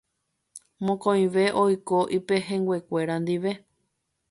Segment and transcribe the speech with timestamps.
[0.85, 3.51] Mokõive oiko ipehẽnguekuéra ndive